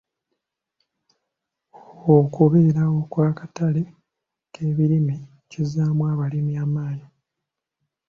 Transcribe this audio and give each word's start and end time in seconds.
Okubeerawo 2.15 2.99
kw'akatale 3.11 3.83
k'ebirime 4.53 5.15
kizzaamu 5.51 6.01
abalimi 6.11 6.53
amaanyi. 6.63 7.07